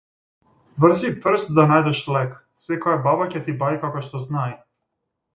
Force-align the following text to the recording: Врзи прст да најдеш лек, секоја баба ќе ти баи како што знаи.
Врзи 0.83 1.09
прст 1.25 1.51
да 1.59 1.65
најдеш 1.71 2.01
лек, 2.15 2.33
секоја 2.63 3.01
баба 3.09 3.27
ќе 3.35 3.41
ти 3.49 3.55
баи 3.65 3.77
како 3.83 4.01
што 4.07 4.23
знаи. 4.25 4.57